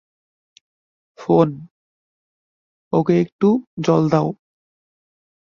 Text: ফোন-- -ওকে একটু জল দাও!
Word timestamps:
ফোন-- 1.19 1.61
-ওকে 2.93 3.13
একটু 3.23 3.47
জল 3.85 4.03
দাও! 4.13 4.27